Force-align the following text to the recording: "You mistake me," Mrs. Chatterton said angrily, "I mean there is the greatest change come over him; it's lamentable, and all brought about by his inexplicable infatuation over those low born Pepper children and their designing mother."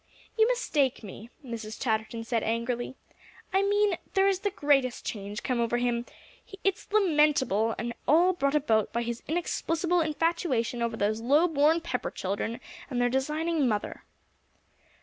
"You 0.35 0.47
mistake 0.47 1.03
me," 1.03 1.29
Mrs. 1.45 1.79
Chatterton 1.79 2.23
said 2.23 2.41
angrily, 2.41 2.95
"I 3.53 3.61
mean 3.61 3.99
there 4.15 4.27
is 4.27 4.39
the 4.39 4.49
greatest 4.49 5.05
change 5.05 5.43
come 5.43 5.59
over 5.61 5.77
him; 5.77 6.07
it's 6.63 6.91
lamentable, 6.91 7.75
and 7.77 7.93
all 8.07 8.33
brought 8.33 8.55
about 8.55 8.91
by 8.91 9.03
his 9.03 9.21
inexplicable 9.27 10.01
infatuation 10.01 10.81
over 10.81 10.97
those 10.97 11.21
low 11.21 11.47
born 11.47 11.81
Pepper 11.81 12.09
children 12.09 12.59
and 12.89 12.99
their 12.99 13.09
designing 13.09 13.67
mother." 13.67 14.01